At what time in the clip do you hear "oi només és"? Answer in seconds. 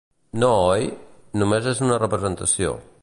0.69-1.83